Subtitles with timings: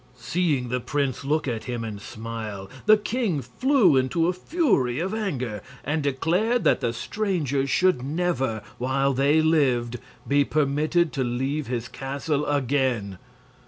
[0.17, 5.13] Seeing the prince look at him and smile, the king flew into a fury of
[5.13, 11.67] anger and declared that the strangers should never, while they lived, be permitted to leave
[11.67, 13.19] his castle again.